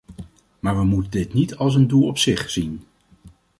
[0.59, 2.83] Maar we moeten dit niet als een doel op zich zien.